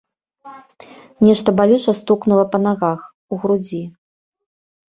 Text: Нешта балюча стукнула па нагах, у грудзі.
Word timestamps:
Нешта 1.25 1.53
балюча 1.59 1.93
стукнула 1.99 2.45
па 2.55 2.63
нагах, 2.65 2.99
у 3.33 3.41
грудзі. 3.45 3.83